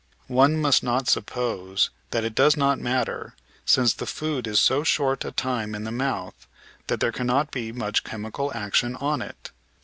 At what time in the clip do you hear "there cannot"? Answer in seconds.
6.99-7.51